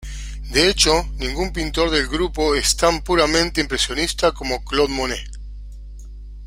De 0.51 0.67
hecho, 0.67 1.03
ningún 1.19 1.53
pintor 1.53 1.91
del 1.91 2.07
grupo 2.07 2.55
es 2.55 2.75
tan 2.75 3.03
puramente 3.03 3.61
impresionista 3.61 4.31
como 4.31 4.65
Claude 4.65 4.91
Monet. 4.91 5.29